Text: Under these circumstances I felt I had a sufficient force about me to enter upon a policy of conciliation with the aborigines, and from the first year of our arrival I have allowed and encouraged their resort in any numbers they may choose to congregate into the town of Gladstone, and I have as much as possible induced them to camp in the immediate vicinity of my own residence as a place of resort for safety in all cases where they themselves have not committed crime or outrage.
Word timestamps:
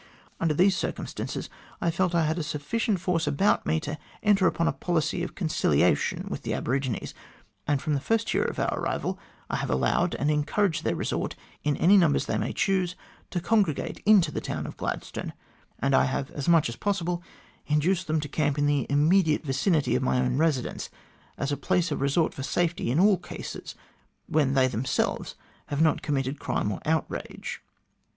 Under 0.39 0.55
these 0.55 0.75
circumstances 0.75 1.47
I 1.79 1.91
felt 1.91 2.15
I 2.15 2.25
had 2.25 2.39
a 2.39 2.43
sufficient 2.43 2.99
force 2.99 3.27
about 3.27 3.67
me 3.67 3.79
to 3.81 3.99
enter 4.23 4.47
upon 4.47 4.67
a 4.67 4.71
policy 4.73 5.21
of 5.21 5.35
conciliation 5.35 6.25
with 6.27 6.41
the 6.41 6.55
aborigines, 6.55 7.13
and 7.67 7.79
from 7.79 7.93
the 7.93 7.99
first 7.99 8.33
year 8.33 8.43
of 8.45 8.57
our 8.57 8.79
arrival 8.79 9.19
I 9.47 9.57
have 9.57 9.69
allowed 9.69 10.15
and 10.15 10.31
encouraged 10.31 10.83
their 10.83 10.95
resort 10.95 11.35
in 11.63 11.77
any 11.77 11.97
numbers 11.97 12.25
they 12.25 12.39
may 12.39 12.51
choose 12.51 12.95
to 13.29 13.39
congregate 13.39 14.01
into 14.03 14.31
the 14.31 14.41
town 14.41 14.65
of 14.65 14.75
Gladstone, 14.75 15.33
and 15.77 15.93
I 15.93 16.05
have 16.05 16.31
as 16.31 16.49
much 16.49 16.67
as 16.67 16.77
possible 16.77 17.21
induced 17.67 18.07
them 18.07 18.19
to 18.21 18.27
camp 18.27 18.57
in 18.57 18.65
the 18.65 18.87
immediate 18.89 19.43
vicinity 19.43 19.95
of 19.95 20.01
my 20.01 20.19
own 20.19 20.35
residence 20.39 20.89
as 21.37 21.51
a 21.51 21.57
place 21.57 21.91
of 21.91 22.01
resort 22.01 22.33
for 22.33 22.41
safety 22.41 22.89
in 22.89 22.99
all 22.99 23.19
cases 23.19 23.75
where 24.25 24.45
they 24.45 24.65
themselves 24.65 25.35
have 25.67 25.79
not 25.79 26.01
committed 26.01 26.39
crime 26.39 26.71
or 26.71 26.81
outrage. 26.85 27.61